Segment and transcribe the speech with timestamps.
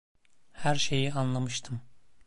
[0.51, 1.81] Her şeyi anlamıştım.